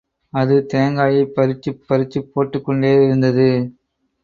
[0.33, 3.47] அது தேங்காயைப் பறிச்சுப் பறிச்சுப் போட்டுக்கிட்டேயிருந்தது.